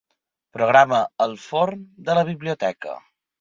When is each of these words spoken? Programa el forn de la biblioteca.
Programa 0.57 1.01
el 1.25 1.35
forn 1.43 1.85
de 2.09 2.17
la 2.21 2.25
biblioteca. 2.31 2.97